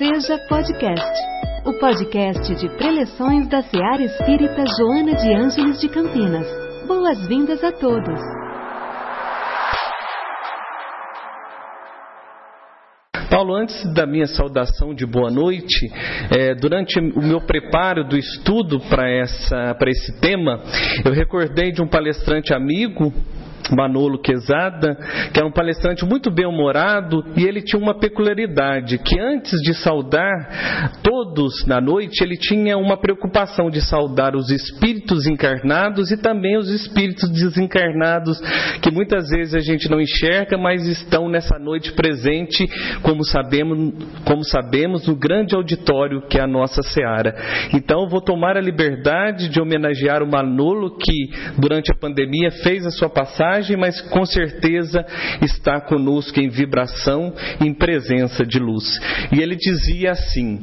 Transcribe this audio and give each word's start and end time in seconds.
Seja 0.00 0.38
Podcast, 0.48 1.12
o 1.66 1.74
podcast 1.74 2.54
de 2.54 2.70
preleções 2.78 3.46
da 3.50 3.60
Seara 3.60 4.02
Espírita 4.02 4.64
Joana 4.78 5.14
de 5.14 5.30
Ângeles 5.34 5.78
de 5.78 5.90
Campinas. 5.90 6.46
Boas-vindas 6.86 7.62
a 7.62 7.70
todos. 7.70 8.18
Paulo, 13.30 13.54
antes 13.54 13.92
da 13.92 14.06
minha 14.06 14.26
saudação 14.26 14.94
de 14.94 15.04
boa 15.04 15.30
noite, 15.30 15.92
é, 16.34 16.54
durante 16.54 16.98
o 16.98 17.22
meu 17.22 17.42
preparo 17.42 18.02
do 18.02 18.16
estudo 18.16 18.80
para 18.80 19.06
esse 19.10 20.18
tema, 20.18 20.62
eu 21.04 21.12
recordei 21.12 21.72
de 21.72 21.82
um 21.82 21.86
palestrante 21.86 22.54
amigo 22.54 23.12
Manolo 23.74 24.20
Quezada, 24.20 24.96
que 25.32 25.38
era 25.38 25.46
um 25.46 25.52
palestrante 25.52 26.04
muito 26.04 26.30
bem-humorado, 26.30 27.24
e 27.36 27.44
ele 27.44 27.62
tinha 27.62 27.80
uma 27.80 27.98
peculiaridade, 27.98 28.98
que 28.98 29.18
antes 29.18 29.60
de 29.62 29.74
saudar 29.74 31.00
todos 31.02 31.66
na 31.66 31.80
noite, 31.80 32.22
ele 32.22 32.36
tinha 32.36 32.76
uma 32.76 32.96
preocupação 32.96 33.70
de 33.70 33.80
saudar 33.80 34.34
os 34.34 34.50
espíritos 34.50 35.26
encarnados 35.26 36.10
e 36.10 36.16
também 36.16 36.56
os 36.56 36.68
espíritos 36.68 37.30
desencarnados, 37.30 38.40
que 38.80 38.90
muitas 38.90 39.28
vezes 39.30 39.54
a 39.54 39.60
gente 39.60 39.90
não 39.90 40.00
enxerga, 40.00 40.56
mas 40.56 40.86
estão 40.86 41.28
nessa 41.28 41.58
noite 41.58 41.92
presente, 41.92 42.66
como 43.02 43.24
sabemos, 43.24 43.92
como 44.24 44.44
sabemos 44.44 45.06
no 45.06 45.14
grande 45.16 45.54
auditório 45.54 46.22
que 46.28 46.38
é 46.38 46.42
a 46.42 46.46
nossa 46.46 46.82
seara. 46.82 47.34
Então, 47.74 48.08
vou 48.08 48.20
tomar 48.20 48.56
a 48.56 48.60
liberdade 48.60 49.48
de 49.48 49.60
homenagear 49.60 50.22
o 50.22 50.26
Manolo, 50.26 50.96
que 50.96 51.30
durante 51.58 51.92
a 51.92 51.96
pandemia 51.96 52.50
fez 52.62 52.86
a 52.86 52.90
sua 52.90 53.08
passagem 53.08 53.59
mas 53.76 54.00
com 54.00 54.24
certeza 54.24 55.04
está 55.42 55.80
conosco 55.80 56.38
em 56.40 56.48
vibração, 56.48 57.34
em 57.60 57.74
presença 57.74 58.44
de 58.44 58.58
luz. 58.58 58.98
E 59.32 59.40
ele 59.40 59.56
dizia 59.56 60.12
assim: 60.12 60.60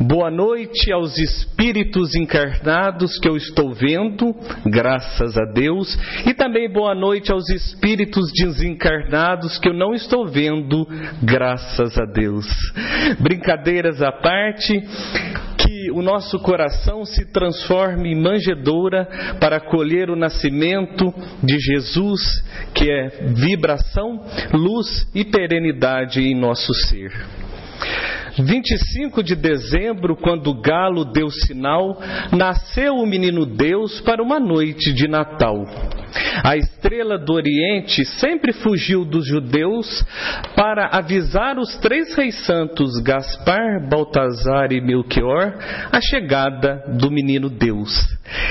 Boa 0.00 0.30
noite 0.30 0.92
aos 0.92 1.18
espíritos 1.18 2.14
encarnados 2.14 3.18
que 3.18 3.28
eu 3.28 3.36
estou 3.36 3.72
vendo, 3.72 4.34
graças 4.66 5.36
a 5.36 5.44
Deus, 5.52 5.98
e 6.26 6.34
também 6.34 6.70
boa 6.70 6.94
noite 6.94 7.32
aos 7.32 7.48
espíritos 7.50 8.32
desencarnados 8.32 9.58
que 9.58 9.68
eu 9.68 9.74
não 9.74 9.94
estou 9.94 10.26
vendo, 10.26 10.86
graças 11.22 11.98
a 11.98 12.04
Deus. 12.04 12.46
Brincadeiras 13.20 14.02
à 14.02 14.12
parte, 14.12 14.82
que 15.70 15.88
o 15.92 16.02
nosso 16.02 16.40
coração 16.40 17.04
se 17.04 17.24
transforme 17.26 18.10
em 18.10 18.20
manjedoura 18.20 19.06
para 19.38 19.58
acolher 19.58 20.10
o 20.10 20.16
nascimento 20.16 21.14
de 21.44 21.60
Jesus, 21.60 22.20
que 22.74 22.90
é 22.90 23.08
vibração, 23.36 24.20
luz 24.52 25.08
e 25.14 25.24
perenidade 25.24 26.20
em 26.20 26.34
nosso 26.34 26.74
ser. 26.74 27.12
25 28.36 29.22
de 29.22 29.36
dezembro, 29.36 30.16
quando 30.16 30.48
o 30.48 30.60
galo 30.60 31.04
deu 31.04 31.30
sinal, 31.30 32.00
nasceu 32.36 32.96
o 32.96 33.06
menino 33.06 33.46
Deus 33.46 34.00
para 34.00 34.22
uma 34.22 34.40
noite 34.40 34.92
de 34.92 35.06
Natal. 35.06 35.64
A 36.44 36.56
estrela 36.56 37.18
do 37.18 37.32
Oriente 37.32 38.04
sempre 38.04 38.52
fugiu 38.52 39.04
dos 39.04 39.26
judeus 39.26 40.04
para 40.56 40.88
avisar 40.92 41.58
os 41.58 41.76
três 41.78 42.14
reis 42.14 42.44
santos, 42.44 43.00
Gaspar, 43.02 43.88
Baltazar 43.88 44.72
e 44.72 44.80
Melchior, 44.80 45.54
a 45.92 46.00
chegada 46.00 46.84
do 46.98 47.10
menino 47.10 47.48
Deus. 47.48 47.90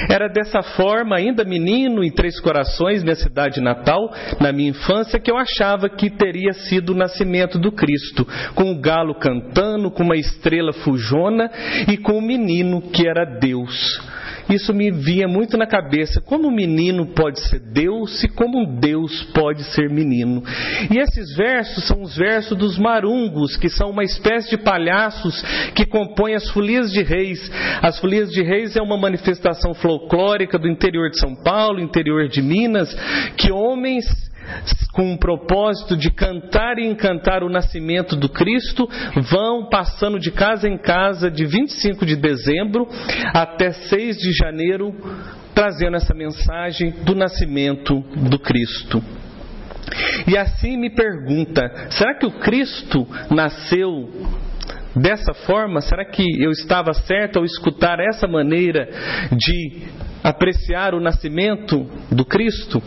Era 0.09 0.27
dessa 0.27 0.61
forma, 0.61 1.15
ainda 1.15 1.43
menino 1.43 2.03
em 2.03 2.11
Três 2.11 2.39
Corações, 2.39 3.03
minha 3.03 3.15
cidade 3.15 3.61
natal, 3.61 4.11
na 4.39 4.51
minha 4.51 4.69
infância, 4.69 5.19
que 5.19 5.31
eu 5.31 5.37
achava 5.37 5.89
que 5.89 6.09
teria 6.09 6.53
sido 6.53 6.91
o 6.91 6.95
nascimento 6.95 7.57
do 7.57 7.71
Cristo, 7.71 8.27
com 8.55 8.71
o 8.71 8.79
galo 8.79 9.15
cantando, 9.15 9.89
com 9.89 10.03
uma 10.03 10.17
estrela 10.17 10.73
fujona 10.73 11.49
e 11.87 11.97
com 11.97 12.17
o 12.17 12.21
menino 12.21 12.81
que 12.81 13.07
era 13.07 13.25
Deus 13.39 13.99
isso 14.49 14.73
me 14.73 14.91
vinha 14.91 15.27
muito 15.27 15.57
na 15.57 15.67
cabeça. 15.67 16.21
Como 16.21 16.47
um 16.47 16.51
menino 16.51 17.07
pode 17.07 17.39
ser 17.41 17.59
Deus 17.59 18.23
e 18.23 18.27
como 18.27 18.59
um 18.59 18.79
Deus 18.79 19.23
pode 19.33 19.63
ser 19.63 19.89
menino? 19.89 20.43
E 20.89 20.97
esses 20.97 21.35
versos 21.35 21.85
são 21.85 22.01
os 22.01 22.15
versos 22.15 22.57
dos 22.57 22.77
marungos, 22.77 23.55
que 23.57 23.69
são 23.69 23.89
uma 23.89 24.03
espécie 24.03 24.49
de 24.49 24.57
palhaços 24.57 25.41
que 25.75 25.85
compõem 25.85 26.35
as 26.35 26.49
folias 26.49 26.91
de 26.91 27.03
reis. 27.03 27.51
As 27.81 27.99
folias 27.99 28.31
de 28.31 28.41
reis 28.41 28.75
é 28.75 28.81
uma 28.81 28.97
manifestação 28.97 29.73
folclórica 29.73 30.57
do 30.57 30.67
interior 30.67 31.09
de 31.09 31.19
São 31.19 31.35
Paulo, 31.35 31.79
interior 31.79 32.27
de 32.27 32.41
Minas, 32.41 32.93
que 33.37 33.51
homens 33.51 34.28
com 34.91 35.13
o 35.13 35.17
propósito 35.17 35.95
de 35.95 36.11
cantar 36.11 36.77
e 36.77 36.85
encantar 36.85 37.43
o 37.43 37.49
nascimento 37.49 38.15
do 38.15 38.27
Cristo, 38.27 38.89
vão 39.31 39.69
passando 39.69 40.19
de 40.19 40.31
casa 40.31 40.67
em 40.67 40.77
casa 40.77 41.29
de 41.29 41.45
25 41.45 42.05
de 42.05 42.15
dezembro 42.15 42.87
até 43.33 43.71
6 43.71 44.17
de 44.17 44.31
janeiro, 44.33 44.93
trazendo 45.53 45.95
essa 45.95 46.13
mensagem 46.13 46.91
do 47.03 47.15
nascimento 47.15 48.01
do 48.29 48.39
Cristo. 48.39 49.01
E 50.27 50.37
assim 50.37 50.77
me 50.77 50.89
pergunta: 50.89 51.87
será 51.91 52.15
que 52.15 52.25
o 52.25 52.31
Cristo 52.31 53.07
nasceu 53.29 54.09
dessa 54.95 55.33
forma? 55.33 55.81
Será 55.81 56.05
que 56.05 56.23
eu 56.41 56.51
estava 56.51 56.93
certo 56.93 57.39
ao 57.39 57.45
escutar 57.45 57.99
essa 57.99 58.27
maneira 58.27 58.89
de 59.31 59.87
apreciar 60.23 60.93
o 60.93 60.99
nascimento 60.99 61.85
do 62.11 62.25
Cristo. 62.25 62.81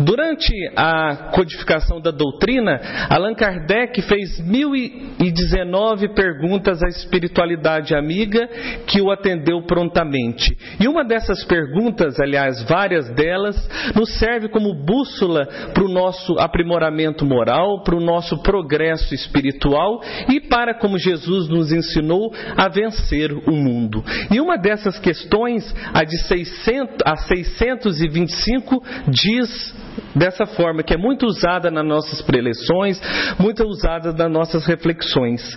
Durante 0.00 0.52
a 0.76 1.30
codificação 1.34 2.00
da 2.00 2.10
doutrina, 2.10 2.80
Allan 3.08 3.34
Kardec 3.34 4.00
fez 4.02 4.40
1019 4.40 6.14
perguntas 6.14 6.82
à 6.82 6.88
espiritualidade 6.88 7.94
amiga 7.94 8.48
que 8.86 9.00
o 9.00 9.10
atendeu 9.10 9.62
prontamente. 9.62 10.56
E 10.80 10.88
uma 10.88 11.04
dessas 11.04 11.44
perguntas, 11.44 12.18
aliás, 12.20 12.62
várias 12.64 13.08
delas, 13.10 13.56
nos 13.94 14.18
serve 14.18 14.48
como 14.48 14.74
bússola 14.74 15.46
para 15.74 15.84
o 15.84 15.88
nosso 15.88 16.38
aprimoramento 16.38 17.24
moral, 17.24 17.82
para 17.82 17.96
o 17.96 18.00
nosso 18.00 18.42
progresso 18.42 19.14
espiritual 19.14 20.00
e 20.28 20.40
para, 20.40 20.74
como 20.74 20.98
Jesus 20.98 21.48
nos 21.48 21.72
ensinou, 21.72 22.32
a 22.56 22.68
vencer 22.68 23.32
o 23.32 23.52
mundo. 23.52 24.02
E 24.30 24.40
uma 24.40 24.56
dessas 24.56 24.98
questões, 24.98 25.74
a 25.92 26.04
de 26.04 26.16
600 26.26 26.77
a 27.04 27.16
625 27.16 28.82
diz 29.08 29.74
dessa 30.14 30.46
forma, 30.46 30.82
que 30.82 30.94
é 30.94 30.96
muito 30.96 31.26
usada 31.26 31.70
nas 31.70 31.84
nossas 31.84 32.22
preleções, 32.22 33.00
muito 33.38 33.64
usada 33.64 34.12
nas 34.12 34.30
nossas 34.30 34.66
reflexões. 34.66 35.56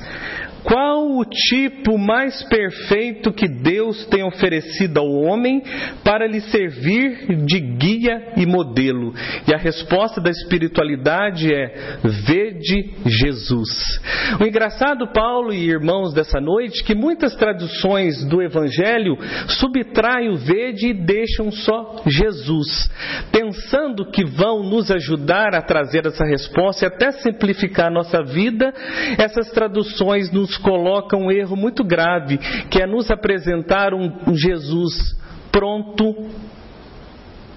Qual 0.64 1.18
o 1.18 1.26
tipo 1.26 1.98
mais 1.98 2.44
perfeito 2.44 3.34
que 3.34 3.48
Deus 3.48 4.06
tem 4.06 4.24
oferecido 4.24 5.00
ao 5.00 5.12
homem 5.12 5.62
para 6.04 6.28
lhe 6.28 6.40
servir 6.42 7.46
de 7.46 7.60
guia 7.60 8.34
e 8.38 8.46
modelo? 8.46 9.14
E 9.48 9.54
a 9.54 9.58
resposta 9.58 10.22
da 10.22 10.30
espiritualidade 10.30 11.54
é: 11.54 12.00
vede 12.04 12.94
Jesus. 13.06 14.00
O 14.40 14.46
engraçado, 14.46 15.08
Paulo 15.12 15.54
e 15.54 15.70
irmãos 15.70 16.14
dessa 16.14 16.40
noite, 16.40 16.84
que 16.84 16.94
muitas 16.94 17.36
traduções 17.36 18.24
do 18.26 18.42
Evangelho 18.42 19.18
subtraem 19.48 20.30
o 20.30 20.36
vede 20.36 20.90
e 20.90 20.94
deixam 20.94 21.52
só 21.52 22.02
Jesus, 22.06 22.90
pensando 23.32 24.10
que 24.12 24.24
vão 24.24 24.64
nos 24.64 24.92
ajudar 24.92 25.56
a 25.56 25.62
trazer 25.62 26.06
essa 26.06 26.26
resposta 26.26 26.86
e 26.86 26.88
até 26.88 27.12
simplificar 27.12 27.88
a 27.88 27.94
nossa 27.94 28.24
vida, 28.24 28.74
essas 29.18 29.50
traduções 29.52 30.32
nos 30.32 30.51
nos 30.52 30.58
coloca 30.58 31.16
um 31.16 31.32
erro 31.32 31.56
muito 31.56 31.84
grave, 31.84 32.38
que 32.70 32.82
é 32.82 32.86
nos 32.86 33.10
apresentar 33.10 33.94
um, 33.94 34.12
um 34.28 34.36
Jesus 34.36 35.16
pronto, 35.52 36.16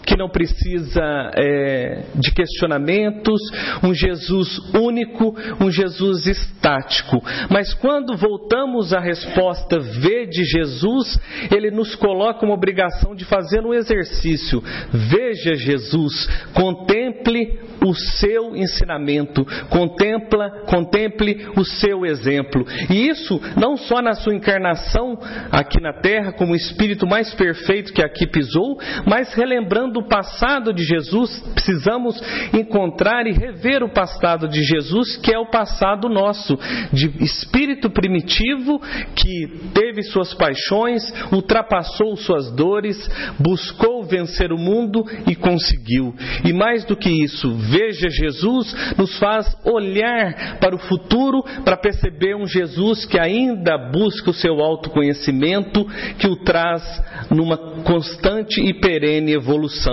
que 0.07 0.17
não 0.17 0.29
precisa 0.29 1.31
é, 1.37 2.05
de 2.15 2.33
questionamentos, 2.33 3.41
um 3.83 3.95
Jesus 3.95 4.59
único, 4.75 5.35
um 5.61 5.71
Jesus 5.71 6.27
estático. 6.27 7.23
Mas 7.51 7.73
quando 7.75 8.17
voltamos 8.17 8.93
à 8.93 9.01
resposta 9.01 9.79
V 9.79 10.27
de 10.27 10.45
Jesus, 10.45 11.19
ele 11.51 11.71
nos 11.71 11.95
coloca 11.95 12.45
uma 12.45 12.55
obrigação 12.55 13.15
de 13.15 13.25
fazer 13.25 13.61
um 13.65 13.75
exercício. 13.75 14.63
Veja 14.93 15.55
Jesus, 15.55 16.29
contemple 16.53 17.59
o 17.85 17.95
seu 17.95 18.57
ensinamento, 18.57 19.45
contempla, 19.69 20.51
contemple 20.67 21.49
o 21.57 21.65
seu 21.65 22.07
exemplo. 22.07 22.67
E 22.91 23.09
isso 23.09 23.41
não 23.57 23.77
só 23.77 24.01
na 24.01 24.15
sua 24.15 24.35
encarnação 24.35 25.19
aqui 25.51 25.81
na 25.81 25.93
terra 25.93 26.33
como 26.33 26.53
o 26.53 26.57
espírito 26.57 27.07
mais 27.07 27.35
perfeito 27.35 27.93
que 27.93 28.03
aqui 28.03 28.27
pisou, 28.27 28.79
mas 29.07 29.35
relembrando 29.35 29.94
encontrando 29.95 30.01
o 30.01 30.09
passado 30.09 30.73
de 30.73 30.83
Jesus, 30.83 31.41
precisamos 31.55 32.21
encontrar 32.53 33.27
e 33.27 33.33
rever 33.33 33.83
o 33.83 33.89
passado 33.89 34.49
de 34.49 34.63
Jesus, 34.63 35.17
que 35.17 35.33
é 35.33 35.39
o 35.39 35.47
passado 35.47 36.09
nosso, 36.09 36.59
de 36.93 37.23
espírito 37.23 37.91
primitivo 37.91 38.81
que 39.15 39.71
teve 39.73 40.03
suas 40.03 40.35
paixões, 40.35 41.03
ultrapassou 41.33 42.17
suas 42.17 42.51
dores, 42.53 42.97
buscou 43.39 44.05
vencer 44.05 44.53
o 44.53 44.59
mundo 44.59 45.05
e 45.29 45.35
conseguiu. 45.35 46.15
E 46.45 46.53
mais 46.53 46.85
do 46.85 46.97
que 46.97 47.11
isso, 47.11 47.55
veja 47.55 48.09
Jesus 48.09 48.75
nos 48.97 49.19
faz 49.19 49.47
olhar 49.65 50.59
para 50.59 50.75
o 50.75 50.79
futuro 50.79 51.43
para 51.65 51.77
perceber 51.77 52.35
um 52.35 52.47
Jesus 52.47 53.05
que 53.05 53.19
ainda 53.19 53.79
busca 53.79 54.31
o 54.31 54.35
seu 54.35 54.61
autoconhecimento, 54.61 55.85
que 56.19 56.27
o 56.27 56.37
traz 56.37 56.83
numa 57.31 57.57
constante 57.85 58.61
e 58.61 58.75
perene 58.75 59.33
evolução, 59.33 59.84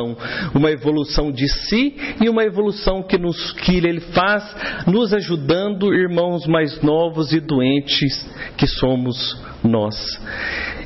uma 0.54 0.72
evolução 0.72 1.32
de 1.32 1.48
si 1.48 1.96
e 2.22 2.30
uma 2.30 2.44
evolução 2.44 3.04
que 3.04 3.18
nos 3.18 3.52
que 3.54 3.78
ele 3.78 4.02
faz 4.14 4.44
nos 4.88 5.14
ajudando 5.14 5.94
irmãos 5.94 6.46
mais 6.48 6.82
novos 6.82 7.32
e 7.34 7.40
doentes 7.40 8.30
que 8.58 8.68
somos 8.68 9.40
nós. 9.64 9.96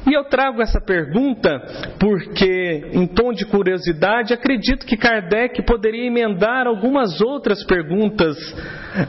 E 0.07 0.13
eu 0.13 0.23
trago 0.25 0.61
essa 0.61 0.79
pergunta 0.79 1.49
porque, 1.99 2.89
em 2.93 3.07
tom 3.07 3.33
de 3.33 3.45
curiosidade, 3.45 4.33
acredito 4.33 4.85
que 4.85 4.95
Kardec 4.95 5.63
poderia 5.63 6.05
emendar 6.05 6.67
algumas 6.67 7.21
outras 7.21 7.63
perguntas 7.65 8.37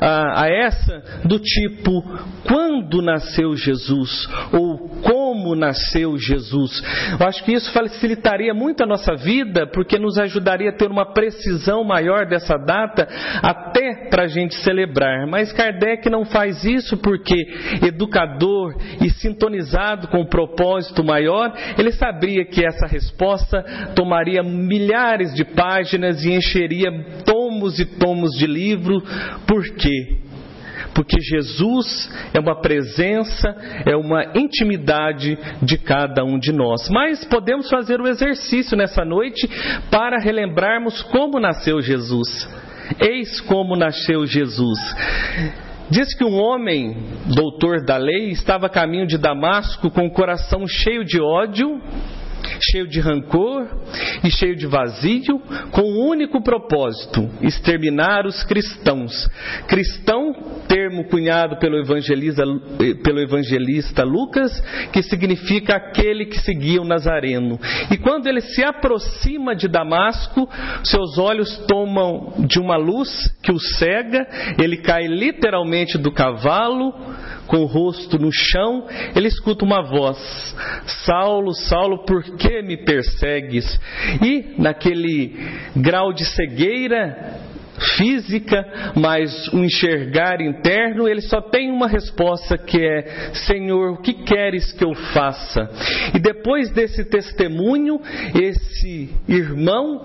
a, 0.01 0.45
a 0.45 0.49
essa, 0.49 1.21
do 1.25 1.39
tipo: 1.39 2.03
quando 2.49 3.03
nasceu 3.03 3.55
Jesus? 3.55 4.27
Ou 4.53 4.89
como 5.03 5.16
nasceu 5.55 6.17
Jesus? 6.19 6.83
Eu 7.19 7.27
acho 7.27 7.45
que 7.45 7.53
isso 7.53 7.73
facilitaria 7.73 8.53
muito 8.55 8.83
a 8.83 8.87
nossa 8.87 9.15
vida, 9.15 9.67
porque 9.67 9.99
nos 9.99 10.19
ajudaria 10.19 10.71
a 10.71 10.77
ter 10.77 10.91
uma 10.91 11.13
precisão 11.13 11.85
maior 11.85 12.27
dessa 12.27 12.57
data, 12.57 13.07
até 13.43 14.09
para 14.09 14.25
a 14.25 14.29
gente 14.29 14.55
celebrar. 14.57 15.27
Mas 15.27 15.53
Kardec 15.53 16.09
não 16.11 16.25
faz 16.25 16.65
isso 16.65 16.97
porque, 16.97 17.37
educador 17.83 18.75
e 19.01 19.11
sintonizado 19.11 20.09
com 20.09 20.23
o 20.23 20.29
propósito 20.29 21.05
maior, 21.05 21.53
ele 21.79 21.93
sabia 21.93 22.45
que 22.45 22.65
essa 22.65 22.87
resposta 22.87 23.63
tomaria 23.95 24.43
milhares 24.43 25.35
de 25.35 25.45
páginas 25.45 26.25
e 26.25 26.33
encheria 26.33 26.91
tomos 27.25 27.79
e 27.79 27.85
tomos 27.85 28.33
de 28.37 28.47
livro. 28.47 29.03
Por 29.47 29.63
quê? 29.75 30.25
Porque 30.97 31.21
Jesus 31.21 32.11
é 32.33 32.41
uma 32.41 32.59
presença, 32.59 33.55
é 33.85 33.95
uma 33.95 34.33
intimidade 34.35 35.39
de 35.63 35.77
cada 35.77 36.25
um 36.25 36.39
de 36.39 36.53
nós. 36.53 36.89
Mas 36.89 37.23
podemos 37.23 37.69
fazer 37.69 38.01
o 38.01 38.09
exercício 38.09 38.75
nessa 38.75 39.05
noite 39.05 39.47
para 39.91 40.19
relembrarmos 40.19 41.03
como 41.03 41.39
nasceu 41.39 41.83
Jesus. 41.83 42.49
Eis 42.99 43.43
como 43.43 43.77
nasceu 43.77 44.27
Jesus. 44.27 44.79
Diz 45.91 46.15
que 46.15 46.25
um 46.25 46.35
homem, 46.35 46.97
doutor 47.27 47.85
da 47.85 47.99
lei, 47.99 48.31
estava 48.31 48.67
a 48.67 48.71
caminho 48.71 49.07
de 49.07 49.19
Damasco 49.19 49.91
com 49.91 50.07
o 50.07 50.11
coração 50.11 50.67
cheio 50.67 51.05
de 51.05 51.21
ódio 51.21 51.81
cheio 52.61 52.87
de 52.87 53.00
rancor 53.00 53.67
e 54.25 54.31
cheio 54.31 54.56
de 54.56 54.67
vazio, 54.67 55.41
com 55.71 55.83
o 55.83 56.05
um 56.05 56.09
único 56.09 56.43
propósito: 56.43 57.29
exterminar 57.41 58.27
os 58.27 58.43
cristãos. 58.44 59.29
Cristão, 59.69 60.33
termo 60.69 61.05
cunhado 61.09 61.59
pelo 61.59 61.79
evangelista, 61.79 62.43
pelo 63.03 63.21
evangelista 63.21 64.05
Lucas, 64.05 64.61
que 64.93 65.03
significa 65.03 65.77
aquele 65.77 66.27
que 66.27 66.38
seguia 66.38 66.81
o 66.81 66.85
Nazareno. 66.85 67.59
E 67.91 67.97
quando 67.97 68.27
ele 68.27 68.41
se 68.41 68.65
aproxima 68.65 69.55
de 69.55 69.69
Damasco, 69.69 70.49
seus 70.85 71.19
olhos 71.19 71.56
tomam 71.67 72.47
de 72.47 72.59
uma 72.59 72.77
luz 72.77 73.35
que 73.43 73.53
o 73.53 73.59
cega, 73.59 74.27
ele 74.59 74.79
cai 74.79 75.06
literalmente 75.06 75.99
do 75.99 76.11
cavalo 76.11 76.94
com 77.47 77.59
o 77.59 77.67
rosto 77.67 78.19
no 78.19 78.31
chão, 78.33 78.87
ele 79.15 79.29
escuta 79.29 79.65
uma 79.65 79.83
voz: 79.83 80.19
Saulo, 81.05 81.55
Saulo, 81.55 82.05
por 82.05 82.23
que 82.37 82.63
me 82.63 82.77
persegues? 82.77 83.79
E 84.23 84.55
naquele 84.61 85.35
grau 85.77 86.13
de 86.13 86.25
cegueira, 86.25 87.46
física, 87.96 88.93
mas 88.96 89.49
um 89.52 89.64
enxergar 89.64 90.40
interno, 90.40 91.08
ele 91.08 91.20
só 91.20 91.40
tem 91.40 91.70
uma 91.70 91.88
resposta 91.88 92.56
que 92.58 92.78
é: 92.78 93.32
Senhor, 93.46 93.93
o 93.93 94.02
que 94.02 94.12
queres 94.12 94.73
que 94.73 94.84
eu 94.84 94.94
faça? 95.12 95.69
E 96.14 96.19
depois 96.19 96.70
desse 96.70 97.05
testemunho, 97.05 98.00
esse 98.34 99.11
irmão 99.28 100.05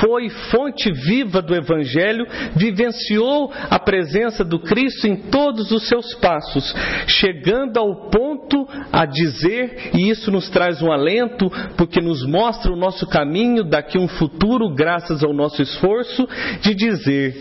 foi 0.00 0.28
fonte 0.50 0.90
viva 0.92 1.40
do 1.40 1.54
Evangelho, 1.54 2.26
vivenciou 2.54 3.52
a 3.70 3.78
presença 3.78 4.44
do 4.44 4.60
Cristo 4.60 5.06
em 5.06 5.16
todos 5.16 5.70
os 5.70 5.88
seus 5.88 6.14
passos, 6.14 6.74
chegando 7.06 7.78
ao 7.78 8.10
ponto 8.10 8.65
a 8.92 9.04
dizer, 9.04 9.90
e 9.94 10.10
isso 10.10 10.30
nos 10.30 10.48
traz 10.50 10.82
um 10.82 10.90
alento, 10.90 11.50
porque 11.76 12.00
nos 12.00 12.24
mostra 12.26 12.72
o 12.72 12.76
nosso 12.76 13.06
caminho 13.06 13.64
daqui 13.64 13.98
a 13.98 14.00
um 14.00 14.08
futuro, 14.08 14.74
graças 14.74 15.22
ao 15.22 15.32
nosso 15.32 15.62
esforço, 15.62 16.28
de 16.60 16.74
dizer 16.74 17.36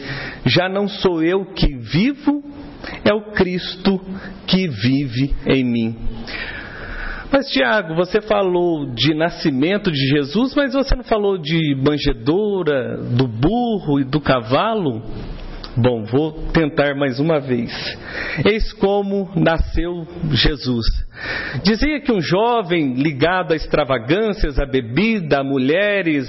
já 0.46 0.70
não 0.70 0.88
sou 0.88 1.24
eu 1.24 1.46
que 1.54 1.76
vivo, 1.76 2.44
é 3.04 3.14
o 3.14 3.32
Cristo 3.32 4.00
que 4.46 4.68
vive 4.68 5.36
em 5.48 5.64
mim. 5.64 5.96
Mas, 7.32 7.48
Tiago, 7.50 7.96
você 7.96 8.22
falou 8.22 8.94
de 8.94 9.14
nascimento 9.14 9.92
de 9.92 10.08
Jesus, 10.08 10.56
mas 10.56 10.74
você 10.74 10.96
não 10.96 11.04
falou 11.04 11.38
de 11.38 11.76
manjedoura, 11.76 12.98
do 12.98 13.28
burro 13.28 14.00
e 14.00 14.06
do 14.06 14.22
cavalo? 14.22 15.04
Bom, 15.78 16.06
vou 16.06 16.32
tentar 16.54 16.96
mais 16.96 17.20
uma 17.20 17.40
vez. 17.40 17.72
Eis 18.46 18.72
como 18.74 19.30
nasceu 19.36 20.08
Jesus. 20.32 20.86
Dizia 21.64 22.00
que 22.02 22.12
um 22.12 22.22
jovem 22.22 22.94
ligado 22.94 23.52
a 23.54 23.56
extravagâncias, 23.56 24.60
a 24.60 24.66
bebida, 24.66 25.40
a 25.40 25.44
mulheres 25.44 26.28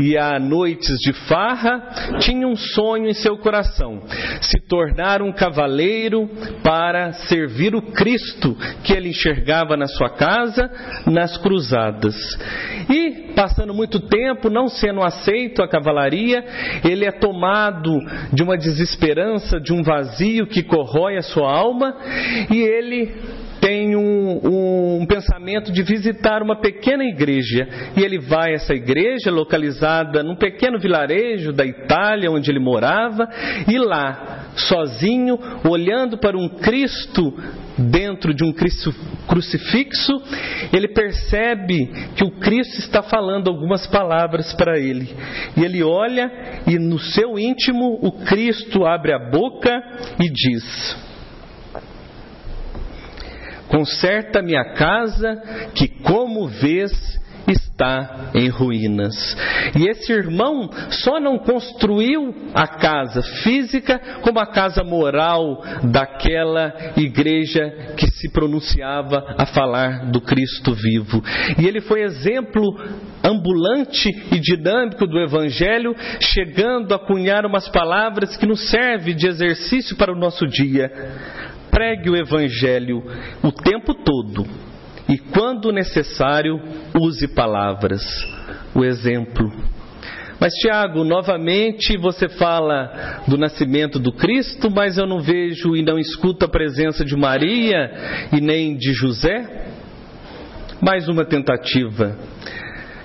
e 0.00 0.16
a 0.16 0.38
noites 0.38 0.96
de 0.98 1.12
farra, 1.26 2.18
tinha 2.20 2.46
um 2.46 2.56
sonho 2.56 3.08
em 3.08 3.14
seu 3.14 3.36
coração: 3.38 4.02
se 4.40 4.58
tornar 4.66 5.22
um 5.22 5.32
cavaleiro 5.32 6.28
para 6.62 7.12
servir 7.12 7.74
o 7.74 7.82
Cristo 7.82 8.56
que 8.84 8.92
ele 8.92 9.10
enxergava 9.10 9.76
na 9.76 9.86
sua 9.86 10.10
casa, 10.10 10.70
nas 11.06 11.36
cruzadas. 11.38 12.16
E, 12.90 13.27
passando 13.38 13.72
muito 13.72 14.00
tempo, 14.00 14.50
não 14.50 14.66
sendo 14.66 15.00
aceito 15.00 15.62
a 15.62 15.68
cavalaria, 15.68 16.44
ele 16.84 17.04
é 17.04 17.12
tomado 17.12 17.96
de 18.32 18.42
uma 18.42 18.58
desesperança, 18.58 19.60
de 19.60 19.72
um 19.72 19.80
vazio 19.80 20.44
que 20.44 20.60
corrói 20.60 21.16
a 21.16 21.22
sua 21.22 21.48
alma, 21.48 21.94
e 22.50 22.58
ele 22.58 23.14
tem 23.60 23.94
um, 23.94 24.98
um, 25.00 25.06
pensamento 25.06 25.70
de 25.70 25.84
visitar 25.84 26.42
uma 26.42 26.60
pequena 26.60 27.04
igreja. 27.04 27.68
E 27.96 28.02
ele 28.02 28.18
vai 28.18 28.50
a 28.50 28.54
essa 28.54 28.74
igreja, 28.74 29.30
localizada 29.30 30.20
num 30.20 30.34
pequeno 30.34 30.76
vilarejo 30.76 31.52
da 31.52 31.64
Itália, 31.64 32.32
onde 32.32 32.50
ele 32.50 32.58
morava, 32.58 33.28
e 33.68 33.78
lá, 33.78 34.48
sozinho, 34.56 35.38
olhando 35.64 36.18
para 36.18 36.36
um 36.36 36.48
Cristo 36.48 37.32
dentro 37.78 38.34
de 38.34 38.44
um 38.44 38.52
crucifixo, 39.26 40.12
ele 40.72 40.88
percebe 40.88 41.86
que 42.16 42.24
o 42.24 42.32
Cristo 42.32 42.78
está 42.78 43.02
falando 43.02 43.48
algumas 43.48 43.86
palavras 43.86 44.52
para 44.54 44.78
ele. 44.78 45.14
E 45.56 45.64
ele 45.64 45.82
olha 45.82 46.30
e 46.66 46.78
no 46.78 46.98
seu 46.98 47.38
íntimo 47.38 47.98
o 48.02 48.12
Cristo 48.24 48.84
abre 48.84 49.12
a 49.12 49.30
boca 49.30 49.70
e 50.20 50.28
diz: 50.28 50.96
Conserta 53.68 54.42
minha 54.42 54.72
casa, 54.74 55.36
que 55.74 55.88
como 55.88 56.48
vês 56.48 57.18
está 57.52 58.30
em 58.34 58.48
ruínas. 58.48 59.36
E 59.78 59.88
esse 59.88 60.12
irmão 60.12 60.70
só 60.90 61.20
não 61.20 61.38
construiu 61.38 62.34
a 62.54 62.66
casa 62.66 63.22
física 63.42 63.98
como 64.22 64.38
a 64.38 64.46
casa 64.46 64.82
moral 64.84 65.62
daquela 65.84 66.72
igreja 66.96 67.94
que 67.96 68.06
se 68.10 68.30
pronunciava 68.30 69.34
a 69.38 69.46
falar 69.46 70.10
do 70.10 70.20
Cristo 70.20 70.74
vivo. 70.74 71.22
E 71.58 71.66
ele 71.66 71.80
foi 71.80 72.02
exemplo 72.02 72.62
ambulante 73.24 74.08
e 74.32 74.38
dinâmico 74.38 75.06
do 75.06 75.18
Evangelho, 75.18 75.94
chegando 76.20 76.94
a 76.94 76.98
cunhar 76.98 77.44
umas 77.44 77.68
palavras 77.68 78.36
que 78.36 78.46
nos 78.46 78.70
servem 78.70 79.14
de 79.14 79.26
exercício 79.26 79.96
para 79.96 80.12
o 80.12 80.18
nosso 80.18 80.46
dia 80.46 80.90
pregue 81.70 82.10
o 82.10 82.16
Evangelho 82.16 83.02
o 83.42 83.52
tempo 83.52 83.94
todo 83.94 84.44
e, 85.08 85.16
quando 85.16 85.72
necessário, 85.72 86.60
use 86.94 87.28
palavras, 87.28 88.02
o 88.74 88.84
exemplo. 88.84 89.50
Mas, 90.40 90.52
Tiago, 90.54 91.02
novamente 91.02 91.96
você 91.96 92.28
fala 92.28 93.22
do 93.26 93.36
nascimento 93.36 93.98
do 93.98 94.12
Cristo, 94.12 94.70
mas 94.70 94.96
eu 94.96 95.06
não 95.06 95.20
vejo 95.20 95.74
e 95.74 95.82
não 95.82 95.98
escuto 95.98 96.44
a 96.44 96.48
presença 96.48 97.04
de 97.04 97.16
Maria 97.16 98.28
e 98.32 98.40
nem 98.40 98.76
de 98.76 98.92
José? 98.92 99.66
Mais 100.80 101.08
uma 101.08 101.24
tentativa. 101.24 102.16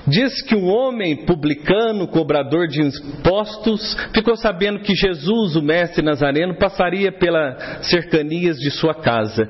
Diz 0.08 0.42
que 0.42 0.56
um 0.56 0.68
homem 0.68 1.26
publicano, 1.26 2.08
cobrador 2.08 2.68
de 2.68 2.82
impostos, 2.82 3.96
ficou 4.14 4.36
sabendo 4.36 4.80
que 4.80 4.94
Jesus, 4.94 5.56
o 5.56 5.62
mestre 5.62 6.04
Nazareno, 6.04 6.56
passaria 6.56 7.12
pelas 7.12 7.88
cercanias 7.88 8.58
de 8.58 8.70
sua 8.72 8.94
casa. 8.94 9.48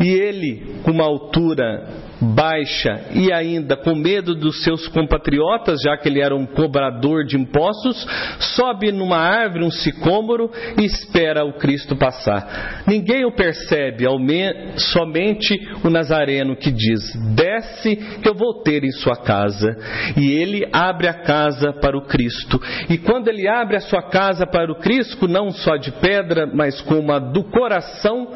E 0.00 0.08
ele, 0.08 0.76
com 0.82 0.90
uma 0.90 1.04
altura 1.04 1.88
baixa 2.24 3.08
e 3.12 3.32
ainda 3.32 3.76
com 3.76 3.94
medo 3.94 4.34
dos 4.34 4.62
seus 4.62 4.88
compatriotas, 4.88 5.80
já 5.82 5.96
que 5.96 6.08
ele 6.08 6.20
era 6.20 6.34
um 6.34 6.46
cobrador 6.46 7.24
de 7.24 7.36
impostos, 7.36 8.06
sobe 8.54 8.90
numa 8.92 9.18
árvore, 9.18 9.64
um 9.64 9.70
sicômoro, 9.70 10.50
e 10.80 10.84
espera 10.84 11.44
o 11.44 11.54
Cristo 11.54 11.96
passar. 11.96 12.84
Ninguém 12.86 13.24
o 13.24 13.32
percebe, 13.32 14.04
somente 14.76 15.54
o 15.82 15.90
Nazareno 15.90 16.56
que 16.56 16.70
diz: 16.70 17.00
Desce, 17.34 17.96
que 17.96 18.28
eu 18.28 18.34
vou 18.34 18.62
ter 18.62 18.84
em 18.84 18.92
sua 18.92 19.16
casa. 19.16 19.76
E 20.16 20.30
ele 20.32 20.66
abre 20.72 21.08
a 21.08 21.14
casa 21.14 21.72
para 21.72 21.96
o 21.96 22.02
Cristo. 22.06 22.60
E 22.88 22.98
quando 22.98 23.28
ele 23.28 23.48
abre 23.48 23.76
a 23.76 23.80
sua 23.80 24.02
casa 24.02 24.46
para 24.46 24.70
o 24.70 24.76
Cristo, 24.76 25.26
não 25.28 25.50
só 25.50 25.76
de 25.76 25.92
pedra, 25.92 26.46
mas 26.46 26.80
como 26.82 27.12
a 27.12 27.18
do 27.18 27.44
coração, 27.44 28.28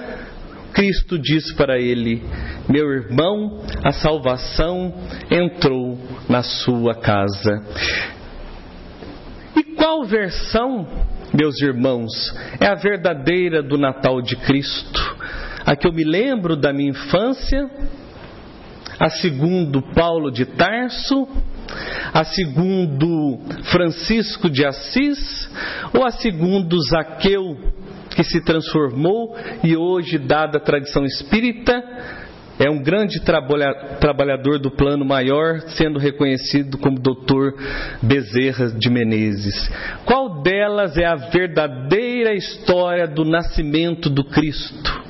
Cristo 0.73 1.19
diz 1.19 1.53
para 1.55 1.79
ele: 1.79 2.23
Meu 2.69 2.91
irmão, 2.91 3.63
a 3.85 3.93
salvação 3.93 4.95
entrou 5.31 5.99
na 6.29 6.43
sua 6.43 6.95
casa. 6.95 7.63
E 9.57 9.63
qual 9.75 10.05
versão, 10.05 10.87
meus 11.33 11.61
irmãos, 11.61 12.13
é 12.61 12.67
a 12.67 12.75
verdadeira 12.75 13.63
do 13.63 13.77
Natal 13.77 14.23
de 14.23 14.37
Cristo? 14.37 15.17
A 15.65 15.77
que 15.77 15.87
eu 15.87 15.93
me 15.93 16.05
lembro 16.05 16.57
da 16.57 16.73
minha 16.73 16.91
infância, 16.91 17.69
a 18.99 19.11
segundo 19.11 19.83
Paulo 19.95 20.31
de 20.31 20.45
Tarso, 20.47 21.29
a 22.13 22.25
segundo 22.25 23.39
Francisco 23.65 24.49
de 24.49 24.65
Assis 24.65 25.51
ou 25.93 26.07
a 26.07 26.11
segundo 26.11 26.79
Zaqueu 26.81 27.57
que 28.19 28.25
se 28.25 28.41
transformou 28.41 29.37
e 29.63 29.77
hoje, 29.77 30.19
dada 30.19 30.59
a 30.59 30.61
tradição 30.61 31.05
espírita, 31.05 31.81
é 32.59 32.69
um 32.69 32.83
grande 32.83 33.21
trabalhador 33.21 34.59
do 34.59 34.73
plano 34.73 35.05
maior, 35.05 35.61
sendo 35.69 36.01
reconhecido 36.01 36.79
como 36.79 36.99
doutor 36.99 37.55
Bezerra 38.03 38.73
de 38.73 38.91
Menezes. 38.91 39.71
Qual 40.05 40.43
delas 40.43 40.97
é 40.97 41.05
a 41.05 41.15
verdadeira 41.15 42.35
história 42.35 43.07
do 43.07 43.25
nascimento 43.25 44.11
do 44.11 44.25
Cristo? 44.25 45.01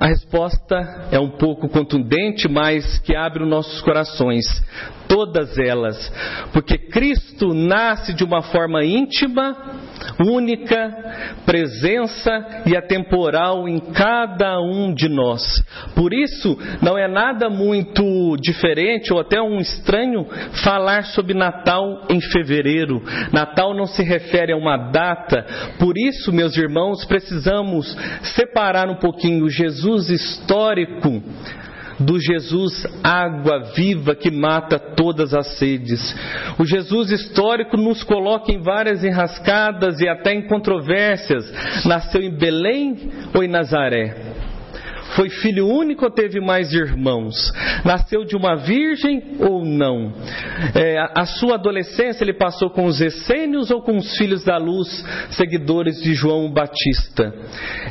A 0.00 0.06
resposta 0.08 1.08
é 1.12 1.20
um 1.20 1.30
pouco 1.30 1.68
contundente, 1.68 2.48
mas 2.48 2.98
que 2.98 3.14
abre 3.14 3.44
os 3.44 3.48
nossos 3.48 3.80
corações. 3.82 4.44
Todas 5.08 5.58
elas. 5.58 6.12
Porque 6.52 6.76
Cristo 6.76 7.54
nasce 7.54 8.12
de 8.12 8.22
uma 8.22 8.42
forma 8.42 8.84
íntima, 8.84 9.56
única, 10.20 11.38
presença 11.44 12.62
e 12.66 12.76
atemporal 12.76 13.68
em 13.68 13.78
cada 13.78 14.60
um 14.60 14.92
de 14.92 15.08
nós. 15.08 15.42
Por 15.94 16.12
isso, 16.12 16.58
não 16.82 16.96
é 16.98 17.08
nada 17.08 17.48
muito 17.48 18.36
diferente 18.40 19.12
ou 19.12 19.20
até 19.20 19.40
um 19.40 19.58
estranho 19.58 20.26
falar 20.62 21.04
sobre 21.04 21.34
Natal 21.34 22.06
em 22.10 22.20
fevereiro. 22.20 23.02
Natal 23.32 23.74
não 23.74 23.86
se 23.86 24.02
refere 24.02 24.52
a 24.52 24.56
uma 24.56 24.76
data. 24.76 25.46
Por 25.78 25.96
isso, 25.96 26.32
meus 26.32 26.56
irmãos, 26.56 27.04
precisamos 27.04 27.96
separar 28.34 28.88
um 28.88 28.96
pouquinho 28.96 29.48
Jesus 29.48 30.10
histórico 30.10 31.22
do 31.98 32.18
Jesus 32.20 32.86
água 33.02 33.72
viva 33.74 34.14
que 34.14 34.30
mata 34.30 34.78
todas 34.78 35.34
as 35.34 35.58
sedes. 35.58 36.14
O 36.58 36.64
Jesus 36.64 37.10
histórico 37.10 37.76
nos 37.76 38.02
coloca 38.02 38.52
em 38.52 38.60
várias 38.62 39.04
enrascadas 39.04 40.00
e 40.00 40.08
até 40.08 40.34
em 40.34 40.46
controvérsias. 40.46 41.84
Nasceu 41.84 42.22
em 42.22 42.30
Belém 42.30 43.10
ou 43.34 43.42
em 43.42 43.48
Nazaré? 43.48 44.47
Foi 45.14 45.28
filho 45.30 45.66
único 45.66 46.04
ou 46.04 46.10
teve 46.10 46.40
mais 46.40 46.72
irmãos? 46.72 47.34
Nasceu 47.84 48.24
de 48.24 48.36
uma 48.36 48.56
virgem 48.56 49.36
ou 49.40 49.64
não? 49.64 50.12
É, 50.74 50.98
a 51.14 51.24
sua 51.24 51.54
adolescência 51.54 52.24
ele 52.24 52.34
passou 52.34 52.70
com 52.70 52.84
os 52.84 53.00
essênios 53.00 53.70
ou 53.70 53.82
com 53.82 53.96
os 53.96 54.16
filhos 54.16 54.44
da 54.44 54.56
luz, 54.56 55.04
seguidores 55.30 56.00
de 56.02 56.14
João 56.14 56.50
Batista? 56.50 57.32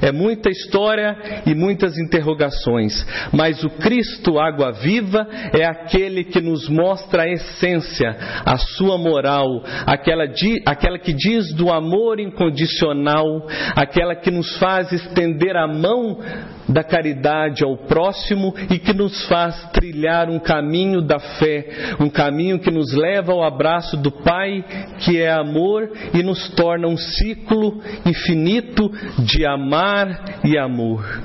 É 0.01 0.12
muita 0.12 0.50
história 0.50 1.43
e 1.45 1.55
muitas 1.55 1.97
interrogações, 1.97 3.05
mas 3.33 3.63
o 3.63 3.69
Cristo, 3.69 4.39
água 4.39 4.71
viva, 4.71 5.27
é 5.53 5.65
aquele 5.65 6.24
que 6.24 6.41
nos 6.41 6.69
mostra 6.69 7.24
a 7.24 7.29
essência, 7.29 8.15
a 8.45 8.57
sua 8.57 8.97
moral, 8.97 9.63
aquela, 9.86 10.25
aquela 10.65 11.00
que 11.00 11.13
diz 11.13 11.53
do 11.53 11.71
amor 11.71 12.19
incondicional, 12.19 13.47
aquela 13.75 14.15
que 14.15 14.31
nos 14.31 14.57
faz 14.57 14.91
estender 14.91 15.55
a 15.55 15.67
mão 15.67 16.19
da 16.67 16.83
caridade 16.83 17.63
ao 17.63 17.77
próximo 17.77 18.53
e 18.69 18.79
que 18.79 18.93
nos 18.93 19.25
faz 19.27 19.55
trilhar 19.71 20.29
um 20.29 20.39
caminho 20.39 21.01
da 21.01 21.19
fé, 21.19 21.95
um 22.00 22.09
caminho 22.09 22.59
que 22.59 22.71
nos 22.71 22.93
leva 22.93 23.31
ao 23.31 23.43
abraço 23.43 23.97
do 23.97 24.12
Pai, 24.12 24.63
que 25.00 25.21
é 25.21 25.31
amor, 25.31 25.89
e 26.13 26.21
nos 26.21 26.50
torna 26.50 26.88
um 26.88 26.97
ciclo 26.97 27.81
infinito 28.05 28.91
de 29.19 29.45
amar 29.45 30.39
e 30.43 30.57
amor. 30.57 31.21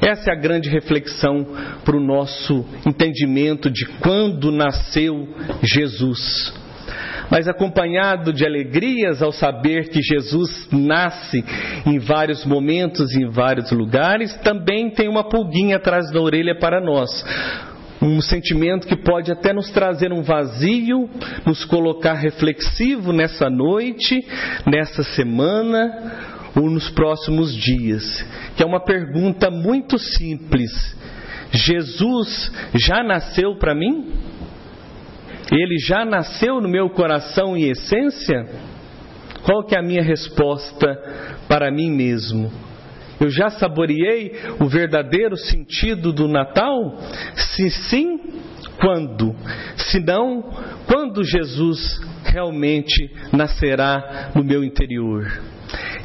Essa 0.00 0.30
é 0.30 0.32
a 0.32 0.38
grande 0.38 0.68
reflexão 0.68 1.46
para 1.84 1.96
o 1.96 2.00
nosso 2.00 2.64
entendimento 2.84 3.70
de 3.70 3.86
quando 4.00 4.50
nasceu 4.50 5.28
Jesus 5.62 6.61
mas 7.32 7.48
acompanhado 7.48 8.30
de 8.30 8.44
alegrias 8.44 9.22
ao 9.22 9.32
saber 9.32 9.88
que 9.88 10.02
Jesus 10.02 10.68
nasce 10.70 11.42
em 11.86 11.98
vários 11.98 12.44
momentos, 12.44 13.16
em 13.16 13.30
vários 13.30 13.72
lugares, 13.72 14.34
também 14.42 14.90
tem 14.90 15.08
uma 15.08 15.24
pulguinha 15.24 15.76
atrás 15.76 16.12
da 16.12 16.20
orelha 16.20 16.54
para 16.58 16.78
nós 16.78 17.24
um 18.02 18.20
sentimento 18.20 18.86
que 18.86 18.96
pode 18.96 19.30
até 19.30 19.52
nos 19.52 19.70
trazer 19.70 20.12
um 20.12 20.22
vazio, 20.22 21.08
nos 21.46 21.64
colocar 21.64 22.14
reflexivo 22.14 23.12
nessa 23.12 23.48
noite, 23.48 24.26
nessa 24.66 25.04
semana 25.04 26.12
ou 26.54 26.68
nos 26.68 26.90
próximos 26.90 27.54
dias. 27.54 28.26
Que 28.56 28.62
é 28.62 28.66
uma 28.66 28.84
pergunta 28.84 29.50
muito 29.52 29.98
simples: 30.00 30.72
Jesus 31.52 32.52
já 32.74 33.04
nasceu 33.04 33.56
para 33.56 33.74
mim? 33.74 34.12
Ele 35.52 35.78
já 35.78 36.04
nasceu 36.04 36.60
no 36.60 36.68
meu 36.68 36.88
coração 36.88 37.54
em 37.56 37.68
essência? 37.68 38.46
Qual 39.44 39.64
que 39.64 39.74
é 39.74 39.78
a 39.78 39.82
minha 39.82 40.02
resposta 40.02 40.86
para 41.46 41.70
mim 41.70 41.90
mesmo? 41.90 42.50
Eu 43.20 43.28
já 43.28 43.50
saboreei 43.50 44.32
o 44.58 44.66
verdadeiro 44.66 45.36
sentido 45.36 46.12
do 46.12 46.26
Natal? 46.26 46.98
Se 47.34 47.70
sim, 47.70 48.18
quando? 48.80 49.36
Se 49.76 50.00
não, 50.00 50.42
quando 50.86 51.22
Jesus 51.22 52.00
realmente 52.24 53.10
nascerá 53.32 54.30
no 54.34 54.42
meu 54.42 54.64
interior? 54.64 55.40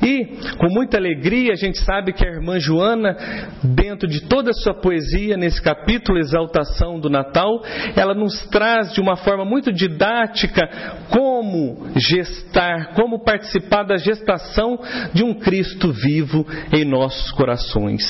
E, 0.01 0.25
com 0.57 0.67
muita 0.69 0.97
alegria, 0.97 1.53
a 1.53 1.55
gente 1.55 1.79
sabe 1.79 2.13
que 2.13 2.25
a 2.25 2.31
irmã 2.31 2.59
Joana, 2.59 3.15
dentro 3.63 4.07
de 4.07 4.21
toda 4.21 4.51
a 4.51 4.53
sua 4.53 4.73
poesia, 4.73 5.37
nesse 5.37 5.61
capítulo 5.61 6.17
Exaltação 6.17 6.99
do 6.99 7.09
Natal, 7.09 7.61
ela 7.95 8.13
nos 8.13 8.41
traz 8.47 8.93
de 8.93 9.01
uma 9.01 9.15
forma 9.15 9.45
muito 9.45 9.71
didática 9.71 10.67
como 11.09 11.36
gestar, 11.95 12.93
como 12.93 13.23
participar 13.23 13.83
da 13.83 13.97
gestação 13.97 14.79
de 15.13 15.23
um 15.23 15.33
Cristo 15.33 15.91
vivo 15.91 16.45
em 16.71 16.85
nossos 16.85 17.31
corações. 17.31 18.03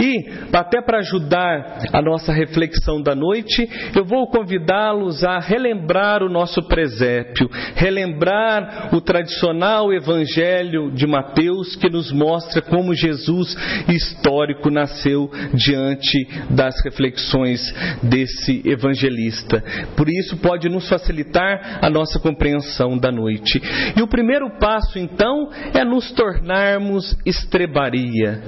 E, 0.00 0.30
até 0.52 0.80
para 0.80 0.98
ajudar 0.98 1.80
a 1.92 2.02
nossa 2.02 2.32
reflexão 2.32 3.02
da 3.02 3.14
noite, 3.14 3.68
eu 3.94 4.04
vou 4.04 4.26
convidá-los 4.28 5.24
a 5.24 5.38
relembrar 5.38 6.22
o 6.22 6.28
nosso 6.28 6.62
presépio, 6.62 7.50
relembrar 7.74 8.90
o 8.92 9.00
tradicional 9.00 9.92
evangelho 9.92 10.90
de 10.92 11.06
Mateus 11.06 11.76
que 11.76 11.88
nos 11.88 12.12
mostra 12.12 12.62
como 12.62 12.94
Jesus 12.94 13.56
histórico 13.88 14.70
nasceu 14.70 15.30
diante 15.54 16.28
das 16.50 16.74
reflexões 16.84 17.60
desse 18.02 18.62
evangelista. 18.64 19.62
Por 19.96 20.08
isso 20.08 20.36
pode 20.38 20.68
nos 20.68 20.88
facilitar 20.88 21.78
a 21.80 21.90
nossa 21.90 22.18
compreensão. 22.18 22.81
Da 22.98 23.10
noite. 23.10 23.60
E 23.96 24.02
o 24.02 24.08
primeiro 24.08 24.50
passo, 24.58 24.98
então, 24.98 25.50
é 25.74 25.84
nos 25.84 26.10
tornarmos 26.12 27.16
estrebaria. 27.24 28.42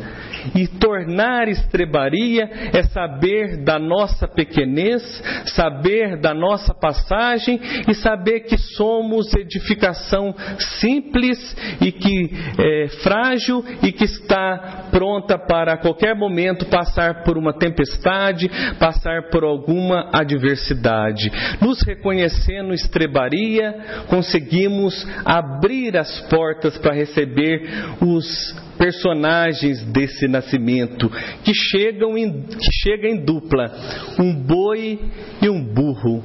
E 0.55 0.67
tornar 0.67 1.49
estrebaria 1.49 2.51
é 2.73 2.83
saber 2.83 3.65
da 3.65 3.79
nossa 3.79 4.29
pequenez, 4.29 5.03
saber 5.47 6.21
da 6.21 6.35
nossa 6.35 6.75
passagem 6.75 7.59
e 7.89 7.95
saber 7.95 8.41
que 8.41 8.59
somos 8.59 9.33
edificação 9.35 10.35
simples 10.81 11.57
e 11.81 11.91
que 11.93 12.31
é 12.59 12.89
frágil 13.03 13.65
e 13.83 13.93
que 13.93 14.05
está 14.05 14.89
pronta 14.91 15.39
para 15.39 15.75
a 15.75 15.77
qualquer 15.79 16.15
momento 16.15 16.67
passar 16.67 17.23
por 17.25 17.39
uma 17.39 17.53
tempestade, 17.53 18.51
passar 18.79 19.31
por 19.31 19.45
alguma 19.45 20.11
adversidade. 20.13 21.31
Nos 21.61 21.81
reconhecendo 21.83 22.75
estrebaria, 22.75 24.05
conseguimos 24.15 25.05
abrir 25.25 25.97
as 25.97 26.21
portas 26.29 26.79
para 26.79 26.95
receber 26.95 27.69
os 28.01 28.55
personagens 28.79 29.83
desse 29.87 30.29
nascimento 30.29 31.11
que 31.43 31.53
chegam 31.53 32.17
em, 32.17 32.43
que 32.43 32.73
chega 32.83 33.09
em 33.09 33.25
dupla, 33.25 33.73
um 34.21 34.33
boi 34.33 35.01
e 35.43 35.49
um 35.49 35.65
burro. 35.65 36.23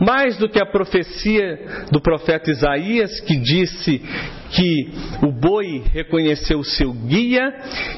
Mais 0.00 0.38
do 0.38 0.48
que 0.48 0.58
a 0.58 0.64
profecia 0.64 1.86
do 1.92 2.00
profeta 2.00 2.50
Isaías 2.50 3.20
que 3.20 3.36
disse 3.36 4.02
que 4.50 4.90
o 5.22 5.32
boi 5.32 5.82
reconheceu 5.92 6.60
o 6.60 6.64
seu 6.64 6.92
guia 6.92 7.52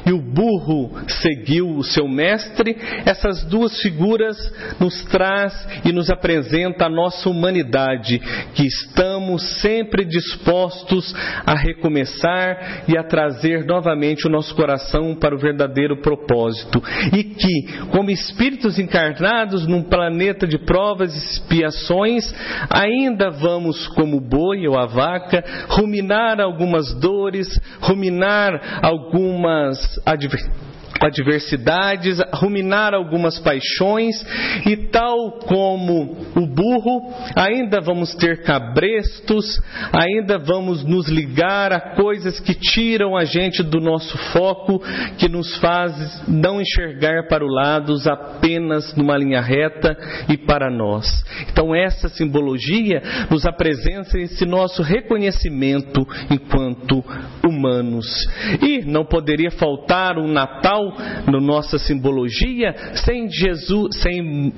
e 0.07 0.13
o 0.13 0.21
burro 0.21 0.91
seguiu 1.09 1.69
o 1.71 1.85
seu 1.85 2.09
mestre, 2.09 2.77
essas 3.05 3.45
duas 3.45 3.81
figuras 3.81 4.37
nos 4.81 5.05
traz 5.05 5.53
e 5.85 5.93
nos 5.93 6.11
apresenta 6.11 6.87
a 6.87 6.91
nossa 6.91 7.29
humanidade, 7.29 8.19
que 8.55 8.67
estamos 8.67 9.61
sempre 9.61 10.05
dispostos 10.05 11.15
a 11.45 11.55
recomeçar 11.55 12.85
e 12.89 12.97
a 12.97 13.03
trazer 13.03 13.65
novamente 13.65 14.27
o 14.27 14.31
nosso 14.31 14.55
coração 14.55 15.15
para 15.15 15.35
o 15.35 15.39
verdadeiro 15.39 16.01
propósito. 16.01 16.83
E 17.13 17.25
que, 17.25 17.87
como 17.91 18.11
espíritos 18.11 18.79
encarnados 18.79 19.67
num 19.67 19.83
planeta 19.83 20.47
de 20.47 20.59
provas 20.59 21.15
e 21.15 21.19
expiações, 21.19 22.33
ainda 22.71 23.31
vamos, 23.31 23.87
como 23.89 24.17
o 24.17 24.21
boi 24.21 24.67
ou 24.67 24.79
a 24.79 24.87
vaca, 24.87 25.45
ruminar 25.69 26.38
algumas 26.45 26.95
dores, 26.95 27.49
ruminar 27.81 28.81
algumas 28.83 29.79
adversidades 30.05 30.68
adversidades, 31.01 32.19
ruminar 32.35 32.95
algumas 32.95 33.39
paixões 33.39 34.17
e 34.67 34.77
tal 34.89 35.39
como 35.41 36.17
o 36.35 36.47
burro, 36.47 37.13
ainda 37.37 37.81
vamos 37.81 38.15
ter 38.15 38.43
cabrestos, 38.43 39.61
ainda 39.93 40.39
vamos 40.39 40.85
nos 40.85 41.09
ligar 41.09 41.73
a 41.73 41.95
coisas 41.95 42.41
que 42.41 42.55
tiram 42.55 43.17
a 43.17 43.25
gente 43.25 43.63
do 43.63 43.81
nosso 43.81 44.17
foco, 44.33 44.83
que 45.19 45.29
nos 45.29 45.57
faz 45.59 46.23
não 46.27 46.61
enxergar 46.61 47.29
para 47.29 47.45
o 47.45 47.49
lado 47.49 47.95
apenas 48.07 48.95
numa 48.95 49.17
linha 49.17 49.41
reta 49.41 49.97
e 50.29 50.37
para 50.37 50.71
nós. 50.71 51.25
Então 51.51 51.75
essa 51.75 52.09
simbologia 52.09 53.03
nos 53.31 53.47
apresenta 53.47 54.19
esse 54.19 54.45
nosso 54.45 54.83
reconhecimento 54.83 56.07
enquanto 56.31 57.05
humanos. 57.47 58.07
E 58.63 58.83
não 58.85 59.05
poderia 59.05 59.51
faltar 59.51 60.19
um 60.19 60.29
Natal 60.29 60.88
na 61.27 61.41
nossa 61.41 61.79
simbologia 61.79 62.75
sem 62.95 63.29
Jesus, 63.31 64.01
sem 64.01 64.53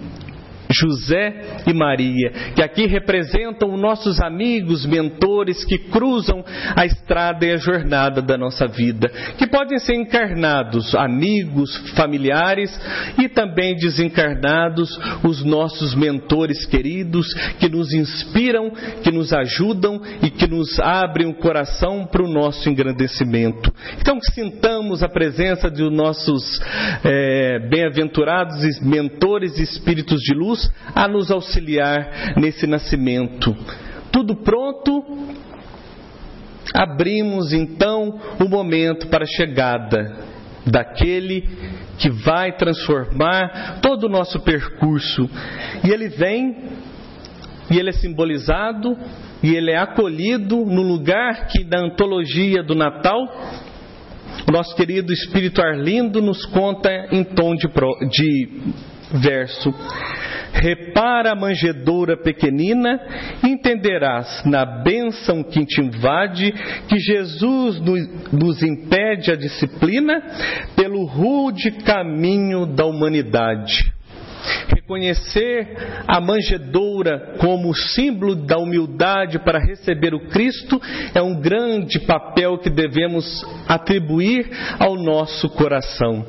José 0.71 1.63
e 1.67 1.73
Maria, 1.73 2.31
que 2.55 2.63
aqui 2.63 2.87
representam 2.87 3.77
nossos 3.77 4.21
amigos, 4.21 4.87
mentores 4.87 5.65
que 5.65 5.79
cruzam 5.79 6.45
a 6.77 6.87
estrada 6.87 7.45
e 7.45 7.53
a 7.53 7.57
jornada 7.57 8.23
da 8.23 8.39
nossa 8.39 8.67
vida, 8.67 9.09
que 9.37 9.47
podem 9.47 9.79
ser 9.79 9.95
encarnados, 9.95 10.95
amigos, 10.95 11.77
familiares 11.95 12.71
e 13.19 13.29
também 13.29 13.75
desencarnados, 13.77 14.99
os 15.25 15.45
nossos 15.45 15.95
mentores 15.95 16.65
queridos 16.67 17.27
que 17.59 17.69
nos 17.69 17.93
inspiram, 17.93 18.71
que 19.03 19.11
nos 19.11 19.33
ajudam 19.33 20.01
e 20.23 20.31
que 20.31 20.47
nos 20.47 20.79
abrem 20.79 21.29
o 21.29 21.35
coração 21.35 22.07
para 22.07 22.23
o 22.23 22.33
nosso 22.33 22.69
engrandecimento. 22.69 23.73
Então, 24.01 24.19
que 24.19 24.33
sintamos 24.33 25.03
a 25.03 25.09
presença 25.09 25.71
de 25.71 25.89
nossos 25.91 26.61
é, 27.05 27.59
bem-aventurados 27.69 28.81
mentores 28.81 29.59
e 29.59 29.63
espíritos 29.63 30.21
de 30.21 30.35
luz 30.35 30.60
a 30.95 31.07
nos 31.07 31.31
auxiliar 31.31 32.35
nesse 32.37 32.67
nascimento. 32.67 33.57
Tudo 34.11 34.37
pronto, 34.37 35.05
abrimos 36.75 37.53
então 37.53 38.21
o 38.41 38.49
momento 38.49 39.09
para 39.09 39.25
a 39.25 39.37
chegada 39.37 40.17
daquele 40.67 41.49
que 41.99 42.11
vai 42.11 42.53
transformar 42.57 43.81
todo 43.81 44.05
o 44.05 44.09
nosso 44.09 44.41
percurso. 44.41 45.29
E 45.85 45.91
ele 45.91 46.09
vem, 46.09 46.57
e 47.71 47.79
ele 47.79 47.91
é 47.91 47.93
simbolizado, 47.93 48.97
e 49.43 49.55
ele 49.55 49.71
é 49.71 49.79
acolhido 49.79 50.57
no 50.65 50.83
lugar 50.83 51.47
que 51.47 51.65
na 51.65 51.81
antologia 51.81 52.63
do 52.63 52.75
Natal 52.75 53.19
o 54.49 54.53
nosso 54.53 54.75
querido 54.75 55.13
Espírito 55.13 55.61
Arlindo 55.61 56.21
nos 56.21 56.45
conta 56.47 56.91
em 57.13 57.25
tom 57.25 57.55
de, 57.55 57.69
de 58.09 58.49
verso. 59.13 59.73
Repara 60.53 61.33
a 61.33 61.35
manjedoura 61.35 62.17
pequenina, 62.17 63.01
entenderás 63.43 64.43
na 64.45 64.65
bênção 64.65 65.43
que 65.43 65.65
te 65.65 65.81
invade 65.81 66.53
que 66.89 66.99
Jesus 66.99 67.81
nos 68.33 68.63
impede 68.63 69.31
a 69.31 69.37
disciplina 69.37 70.23
pelo 70.77 71.05
rude 71.05 71.71
caminho 71.71 72.67
da 72.67 72.85
humanidade. 72.85 73.93
Reconhecer 74.91 75.69
a 76.05 76.21
manjedoura 76.21 77.35
como 77.39 77.73
símbolo 77.73 78.35
da 78.35 78.59
humildade 78.59 79.39
para 79.39 79.61
receber 79.61 80.13
o 80.15 80.27
Cristo 80.29 80.83
é 81.15 81.23
um 81.23 81.41
grande 81.41 82.01
papel 82.01 82.59
que 82.59 82.69
devemos 82.69 83.25
atribuir 83.69 84.51
ao 84.81 84.97
nosso 84.97 85.49
coração. 85.51 86.27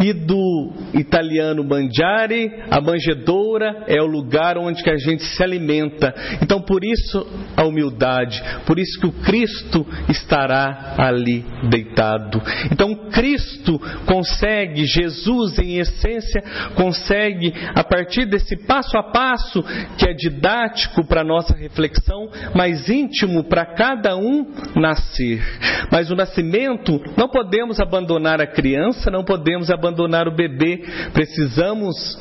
E 0.00 0.14
do 0.14 0.72
italiano 0.94 1.62
mangiare, 1.62 2.50
a 2.70 2.80
manjedoura 2.80 3.84
é 3.86 4.00
o 4.00 4.06
lugar 4.06 4.56
onde 4.56 4.82
que 4.82 4.88
a 4.88 4.96
gente 4.96 5.22
se 5.22 5.42
alimenta. 5.42 6.14
Então, 6.42 6.62
por 6.62 6.82
isso 6.82 7.26
a 7.54 7.64
humildade, 7.64 8.42
por 8.64 8.78
isso 8.78 8.98
que 9.00 9.06
o 9.06 9.12
Cristo 9.12 9.86
estará 10.08 10.94
ali 10.96 11.44
deitado. 11.68 12.40
Então, 12.72 13.10
Cristo 13.10 13.78
consegue, 14.06 14.86
Jesus 14.86 15.58
em 15.58 15.78
essência, 15.78 16.42
consegue 16.74 17.52
a 17.74 17.84
partir 17.84 17.97
desse 18.26 18.56
passo 18.56 18.96
a 18.96 19.02
passo 19.02 19.62
que 19.96 20.08
é 20.08 20.12
didático 20.12 21.04
para 21.04 21.24
nossa 21.24 21.54
reflexão, 21.56 22.28
mas 22.54 22.88
íntimo 22.88 23.44
para 23.44 23.64
cada 23.66 24.16
um 24.16 24.46
nascer. 24.76 25.42
Mas 25.90 26.10
o 26.10 26.16
nascimento, 26.16 27.00
não 27.16 27.28
podemos 27.28 27.80
abandonar 27.80 28.40
a 28.40 28.46
criança, 28.46 29.10
não 29.10 29.24
podemos 29.24 29.70
abandonar 29.70 30.28
o 30.28 30.34
bebê, 30.34 30.82
precisamos 31.12 32.18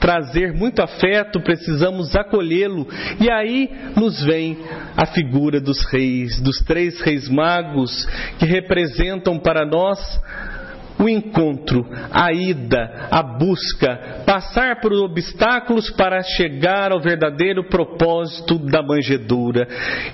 trazer 0.00 0.52
muito 0.52 0.80
afeto, 0.80 1.40
precisamos 1.40 2.14
acolhê-lo. 2.14 2.86
E 3.20 3.30
aí 3.30 3.70
nos 3.96 4.22
vem 4.22 4.58
a 4.96 5.06
figura 5.06 5.60
dos 5.60 5.84
reis, 5.92 6.40
dos 6.40 6.58
três 6.60 7.00
reis 7.00 7.28
magos, 7.28 8.06
que 8.38 8.46
representam 8.46 9.38
para 9.38 9.66
nós 9.66 9.98
o 10.98 11.08
encontro, 11.08 11.86
a 12.10 12.32
ida, 12.32 13.08
a 13.10 13.22
busca, 13.22 14.22
passar 14.26 14.80
por 14.80 14.92
obstáculos 14.92 15.90
para 15.90 16.22
chegar 16.22 16.92
ao 16.92 17.00
verdadeiro 17.00 17.68
propósito 17.68 18.58
da 18.58 18.82
manjedoura. 18.82 19.66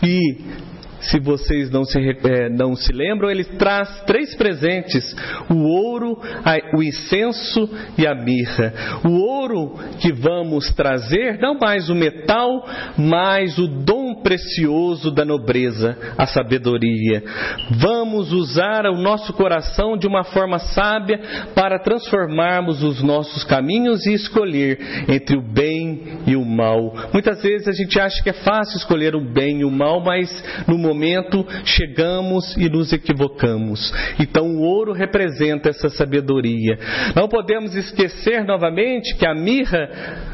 E 0.02 0.64
se 1.10 1.18
vocês 1.18 1.70
não 1.70 1.84
se, 1.84 1.98
é, 1.98 2.48
não 2.48 2.74
se 2.74 2.92
lembram, 2.92 3.30
ele 3.30 3.44
traz 3.44 4.02
três 4.06 4.34
presentes: 4.34 5.14
o 5.50 5.56
ouro, 5.64 6.18
a, 6.44 6.76
o 6.76 6.82
incenso 6.82 7.68
e 7.98 8.06
a 8.06 8.14
mirra. 8.14 8.72
O 9.04 9.12
ouro 9.12 9.74
que 10.00 10.12
vamos 10.12 10.72
trazer, 10.74 11.38
não 11.38 11.58
mais 11.58 11.88
o 11.88 11.94
metal, 11.94 12.66
mas 12.96 13.58
o 13.58 13.66
dom 13.66 14.03
precioso 14.16 15.10
da 15.10 15.24
nobreza, 15.24 15.96
a 16.16 16.26
sabedoria. 16.26 17.22
Vamos 17.70 18.32
usar 18.32 18.86
o 18.86 18.96
nosso 18.96 19.32
coração 19.32 19.96
de 19.96 20.06
uma 20.06 20.24
forma 20.24 20.58
sábia 20.58 21.20
para 21.54 21.78
transformarmos 21.78 22.82
os 22.82 23.02
nossos 23.02 23.44
caminhos 23.44 24.06
e 24.06 24.14
escolher 24.14 24.78
entre 25.08 25.36
o 25.36 25.42
bem 25.42 26.20
e 26.26 26.36
o 26.36 26.44
mal. 26.44 26.94
Muitas 27.12 27.42
vezes 27.42 27.68
a 27.68 27.72
gente 27.72 27.98
acha 27.98 28.22
que 28.22 28.30
é 28.30 28.34
fácil 28.34 28.76
escolher 28.76 29.14
o 29.14 29.20
bem 29.20 29.60
e 29.60 29.64
o 29.64 29.70
mal, 29.70 30.00
mas 30.00 30.44
no 30.66 30.78
momento 30.78 31.46
chegamos 31.64 32.56
e 32.56 32.68
nos 32.68 32.92
equivocamos. 32.92 33.92
Então 34.18 34.46
o 34.46 34.60
ouro 34.60 34.92
representa 34.92 35.68
essa 35.68 35.88
sabedoria. 35.88 36.78
Não 37.14 37.28
podemos 37.28 37.74
esquecer 37.74 38.44
novamente 38.44 39.16
que 39.16 39.26
a 39.26 39.34
mirra 39.34 40.33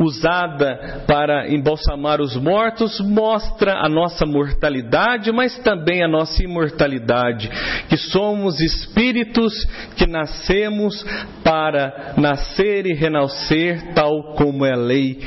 usada 0.00 1.02
para 1.06 1.48
embalsamar 1.48 2.20
os 2.20 2.36
mortos, 2.36 3.00
mostra 3.00 3.74
a 3.84 3.88
nossa 3.88 4.24
mortalidade, 4.24 5.30
mas 5.32 5.58
também 5.58 6.02
a 6.02 6.08
nossa 6.08 6.42
imortalidade, 6.42 7.50
que 7.88 7.96
somos 7.96 8.60
espíritos 8.60 9.52
que 9.96 10.06
nascemos 10.06 11.04
para 11.44 12.14
nascer 12.16 12.86
e 12.86 12.94
renascer, 12.94 13.92
tal 13.94 14.34
como 14.34 14.64
é 14.64 14.72
a 14.72 14.76
lei 14.76 15.18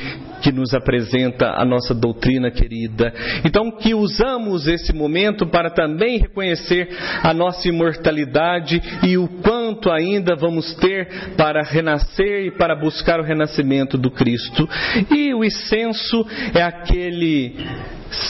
que 0.44 0.52
nos 0.52 0.74
apresenta 0.74 1.54
a 1.56 1.64
nossa 1.64 1.94
doutrina 1.94 2.50
querida. 2.50 3.14
Então, 3.46 3.70
que 3.70 3.94
usamos 3.94 4.68
esse 4.68 4.92
momento 4.92 5.46
para 5.46 5.70
também 5.70 6.18
reconhecer 6.18 6.86
a 7.22 7.32
nossa 7.32 7.66
imortalidade 7.66 8.78
e 9.02 9.16
o 9.16 9.26
quanto 9.42 9.90
ainda 9.90 10.36
vamos 10.36 10.74
ter 10.74 11.32
para 11.34 11.62
renascer 11.62 12.44
e 12.44 12.50
para 12.50 12.76
buscar 12.76 13.18
o 13.18 13.22
renascimento 13.22 13.96
do 13.96 14.10
Cristo. 14.10 14.68
E 15.10 15.32
o 15.32 15.42
incenso 15.42 16.26
é 16.54 16.62
aquele 16.62 17.56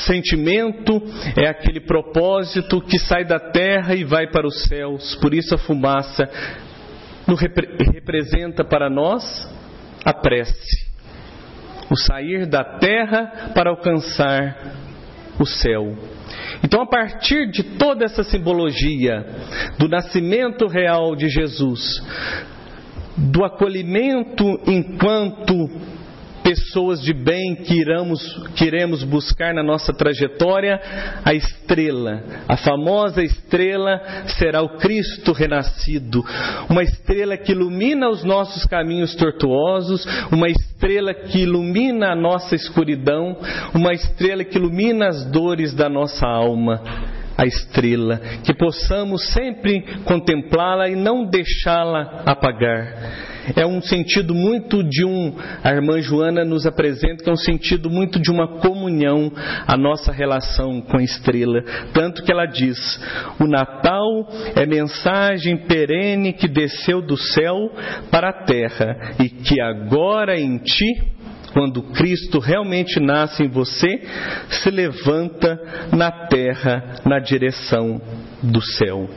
sentimento, 0.07 1.03
é 1.37 1.48
aquele 1.48 1.81
propósito 1.81 2.81
que 2.81 2.96
sai 2.96 3.24
da 3.24 3.40
terra 3.40 3.96
e 3.96 4.05
vai 4.05 4.31
para 4.31 4.46
os 4.46 4.62
céus. 4.68 5.16
Por 5.16 5.35
isso 5.35 5.53
a 5.53 5.59
fumaça 5.59 6.31
representa 7.92 8.64
para 8.64 8.88
nós 8.88 9.53
a 10.05 10.12
prece 10.12 10.93
o 11.90 11.97
sair 11.97 12.47
da 12.47 12.64
terra 12.64 13.53
para 13.55 13.70
alcançar 13.70 14.57
o 15.38 15.47
céu. 15.47 15.97
Então, 16.62 16.81
a 16.81 16.87
partir 16.87 17.51
de 17.51 17.62
toda 17.77 18.05
essa 18.05 18.23
simbologia 18.23 19.25
do 19.79 19.88
nascimento 19.88 20.66
real 20.66 21.14
de 21.14 21.29
Jesus, 21.29 22.03
do 23.16 23.44
acolhimento 23.44 24.44
enquanto 24.66 25.55
pessoas 26.44 27.00
de 27.00 27.14
bem 27.14 27.57
que 27.57 27.74
iramos, 27.74 28.20
queremos 28.54 29.02
buscar 29.02 29.54
na 29.54 29.62
nossa 29.62 29.94
trajetória, 29.94 30.78
a 31.24 31.33
estrela, 31.33 32.22
a 32.46 32.54
famosa 32.59 33.24
estrela 33.24 34.00
será 34.38 34.61
o 34.61 34.76
Cristo 34.76 35.33
renascido, 35.33 36.22
uma 36.68 36.83
estrela 36.83 37.38
que 37.38 37.52
ilumina 37.52 38.11
os 38.11 38.22
nossos 38.22 38.66
caminhos 38.66 39.14
tortuosos, 39.14 40.07
uma 40.30 40.48
estrela 40.48 41.14
que 41.14 41.40
ilumina 41.40 42.12
a 42.12 42.16
nossa 42.16 42.54
escuridão, 42.54 43.38
uma 43.74 43.94
estrela 43.94 44.44
que 44.44 44.59
ilumina 44.59 45.09
as 45.09 45.24
dores 45.30 45.72
da 45.72 45.88
nossa 45.88 46.26
alma 46.26 46.83
a 47.37 47.46
estrela, 47.46 48.20
que 48.44 48.54
possamos 48.54 49.33
sempre 49.33 49.83
contemplá-la 50.04 50.88
e 50.88 50.94
não 50.94 51.24
deixá-la 51.24 52.22
apagar 52.24 53.34
é 53.57 53.66
um 53.66 53.80
sentido 53.83 54.35
muito 54.35 54.83
de 54.83 55.04
um, 55.04 55.35
a 55.62 55.70
irmã 55.70 56.00
Joana 56.00 56.44
nos 56.44 56.66
apresenta 56.66 57.22
que 57.22 57.30
é 57.30 57.33
um 57.33 57.37
sentido 57.37 57.90
muito 57.90 58.20
de 58.20 58.30
uma 58.30 58.61
comunhão 58.61 59.33
a 59.66 59.76
nossa 59.76 60.12
relação 60.12 60.80
com 60.80 60.98
a 60.98 61.02
estrela. 61.02 61.62
Tanto 61.92 62.22
que 62.22 62.33
ela 62.33 62.46
diz: 62.46 62.78
o 63.38 63.46
Natal 63.46 64.28
é 64.54 64.66
mensagem 64.66 65.57
perene 65.57 66.33
que 66.33 66.48
desceu 66.48 67.02
do 67.02 67.16
céu 67.16 67.70
para 68.11 68.30
a 68.30 68.44
terra 68.44 69.14
e 69.18 69.28
que 69.28 69.61
agora 69.61 70.38
em 70.38 70.59
ti 70.59 71.14
quando 71.52 71.85
Cristo 71.92 72.40
realmente 72.40 72.98
nasce 72.98 73.44
em 73.44 73.48
você, 73.48 74.02
se 74.50 74.70
levanta 74.70 75.57
na 75.92 76.11
terra 76.26 76.96
na 77.07 77.20
direção 77.20 78.02
do 78.42 78.61
céu 78.61 79.09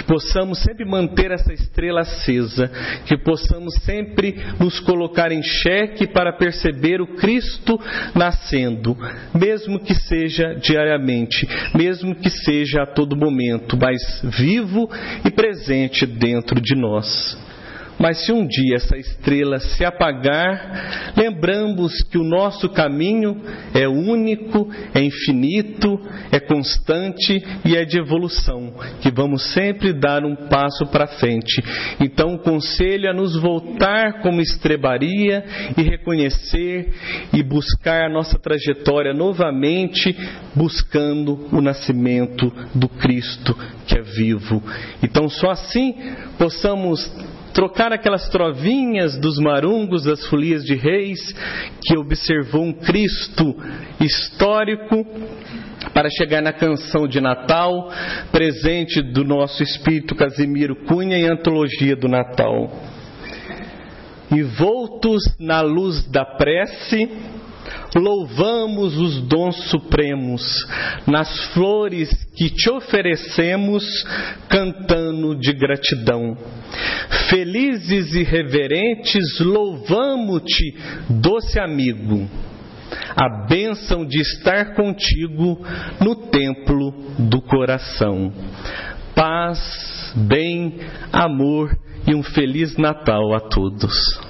que 0.00 0.04
possamos 0.04 0.62
sempre 0.62 0.84
manter 0.86 1.30
essa 1.30 1.52
estrela 1.52 2.00
acesa, 2.00 2.70
que 3.04 3.18
possamos 3.18 3.74
sempre 3.84 4.34
nos 4.58 4.80
colocar 4.80 5.30
em 5.30 5.42
xeque 5.42 6.06
para 6.06 6.32
perceber 6.32 7.02
o 7.02 7.06
Cristo 7.16 7.78
nascendo, 8.14 8.96
mesmo 9.34 9.78
que 9.78 9.94
seja 9.94 10.54
diariamente, 10.54 11.46
mesmo 11.74 12.14
que 12.14 12.30
seja 12.30 12.82
a 12.82 12.86
todo 12.86 13.14
momento, 13.14 13.76
mas 13.78 14.00
vivo 14.22 14.90
e 15.22 15.30
presente 15.30 16.06
dentro 16.06 16.60
de 16.60 16.74
nós. 16.74 17.36
Mas 18.00 18.24
se 18.24 18.32
um 18.32 18.46
dia 18.46 18.76
essa 18.76 18.96
estrela 18.96 19.60
se 19.60 19.84
apagar, 19.84 21.12
lembramos 21.14 22.02
que 22.04 22.16
o 22.16 22.24
nosso 22.24 22.70
caminho 22.70 23.42
é 23.74 23.86
único, 23.86 24.70
é 24.94 25.02
infinito, 25.02 26.00
é 26.32 26.40
constante 26.40 27.44
e 27.62 27.76
é 27.76 27.84
de 27.84 27.98
evolução, 27.98 28.72
que 29.02 29.10
vamos 29.10 29.52
sempre 29.52 29.92
dar 29.92 30.24
um 30.24 30.34
passo 30.34 30.86
para 30.86 31.06
frente. 31.06 31.62
Então, 32.00 32.34
o 32.34 32.38
conselho 32.38 33.06
é 33.06 33.12
nos 33.12 33.36
voltar 33.36 34.22
como 34.22 34.40
estrebaria 34.40 35.44
e 35.76 35.82
reconhecer 35.82 36.94
e 37.34 37.42
buscar 37.42 38.06
a 38.06 38.08
nossa 38.08 38.38
trajetória 38.38 39.12
novamente, 39.12 40.16
buscando 40.54 41.48
o 41.52 41.60
nascimento 41.60 42.50
do 42.74 42.88
Cristo 42.88 43.54
que 43.86 43.98
é 43.98 44.02
vivo. 44.02 44.62
Então, 45.02 45.28
só 45.28 45.50
assim 45.50 45.94
possamos 46.38 47.10
trocar 47.52 47.92
aquelas 47.92 48.28
trovinhas 48.28 49.18
dos 49.18 49.38
marungos 49.38 50.04
das 50.04 50.26
folias 50.26 50.64
de 50.64 50.74
reis 50.74 51.34
que 51.82 51.96
observou 51.96 52.62
um 52.62 52.72
Cristo 52.72 53.56
histórico 54.00 55.06
para 55.92 56.08
chegar 56.10 56.42
na 56.42 56.52
canção 56.52 57.08
de 57.08 57.20
Natal, 57.20 57.90
presente 58.30 59.02
do 59.02 59.24
nosso 59.24 59.62
espírito 59.62 60.14
Casimiro 60.14 60.76
Cunha 60.86 61.16
em 61.16 61.28
Antologia 61.28 61.96
do 61.96 62.08
Natal. 62.08 62.70
E 64.30 64.42
voltos 64.42 65.22
na 65.38 65.60
luz 65.60 66.04
da 66.08 66.24
prece, 66.24 67.10
louvamos 67.96 68.96
os 68.96 69.20
dons 69.22 69.56
supremos, 69.70 70.42
nas 71.06 71.52
flores 71.52 72.08
que 72.36 72.50
te 72.50 72.70
oferecemos, 72.70 73.84
cantando 74.48 75.34
de 75.36 75.52
gratidão. 75.52 76.36
Felizes 77.28 78.14
e 78.14 78.22
reverentes, 78.22 79.40
louvamo-te, 79.40 80.76
doce 81.08 81.58
amigo, 81.58 82.28
a 83.16 83.46
bênção 83.46 84.06
de 84.06 84.20
estar 84.20 84.74
contigo 84.74 85.64
no 86.00 86.14
templo 86.14 86.92
do 87.18 87.40
coração. 87.42 88.32
Paz, 89.14 90.12
bem, 90.16 90.78
amor 91.12 91.76
e 92.06 92.14
um 92.14 92.22
feliz 92.22 92.76
Natal 92.76 93.34
a 93.34 93.40
todos. 93.40 94.29